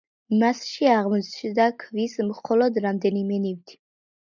მასში 0.43 0.89
აღმოჩნდა 0.93 1.69
ქვის 1.85 2.17
მხოლოდ 2.33 2.83
რამდენიმე 2.89 3.41
ნივთი. 3.47 3.81